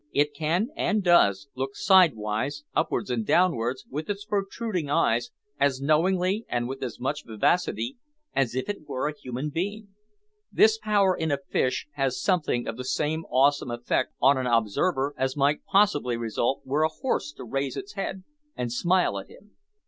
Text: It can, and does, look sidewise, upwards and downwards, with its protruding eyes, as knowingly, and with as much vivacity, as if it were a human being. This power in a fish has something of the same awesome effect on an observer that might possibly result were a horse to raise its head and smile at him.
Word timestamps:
It 0.13 0.33
can, 0.33 0.69
and 0.75 1.03
does, 1.03 1.47
look 1.53 1.75
sidewise, 1.75 2.63
upwards 2.75 3.11
and 3.11 3.23
downwards, 3.23 3.85
with 3.87 4.09
its 4.09 4.25
protruding 4.25 4.89
eyes, 4.89 5.29
as 5.59 5.79
knowingly, 5.79 6.43
and 6.49 6.67
with 6.67 6.81
as 6.81 6.99
much 6.99 7.23
vivacity, 7.23 7.97
as 8.35 8.55
if 8.55 8.67
it 8.67 8.87
were 8.89 9.07
a 9.07 9.13
human 9.15 9.51
being. 9.51 9.89
This 10.51 10.79
power 10.79 11.15
in 11.15 11.29
a 11.29 11.37
fish 11.37 11.85
has 11.93 12.19
something 12.19 12.67
of 12.67 12.77
the 12.77 12.83
same 12.83 13.25
awesome 13.25 13.69
effect 13.69 14.11
on 14.19 14.39
an 14.39 14.47
observer 14.47 15.13
that 15.19 15.37
might 15.37 15.63
possibly 15.65 16.17
result 16.17 16.63
were 16.65 16.81
a 16.81 16.89
horse 16.89 17.31
to 17.33 17.43
raise 17.43 17.77
its 17.77 17.93
head 17.93 18.23
and 18.55 18.73
smile 18.73 19.19
at 19.19 19.29
him. 19.29 19.51